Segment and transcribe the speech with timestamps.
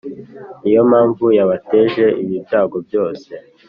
[0.61, 3.29] Ni yo mpamvu yabateje ibi byago byose